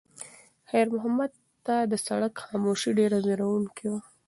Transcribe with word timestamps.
خیر 0.69 0.87
محمد 0.95 1.31
ته 1.65 1.75
د 1.91 1.93
سړک 2.05 2.33
خاموشي 2.43 2.89
ډېره 2.99 3.17
وېروونکې 3.25 3.85
وه. 3.91 3.99